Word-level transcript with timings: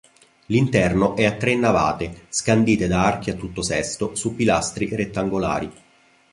L'interno 0.47 1.15
è 1.15 1.25
a 1.25 1.33
tre 1.35 1.55
navate, 1.55 2.25
scandite 2.29 2.87
da 2.87 3.05
archi 3.05 3.29
a 3.29 3.35
tutto 3.35 3.61
sesto 3.61 4.15
su 4.15 4.33
pilastri 4.33 4.89
rettangolari. 4.95 5.71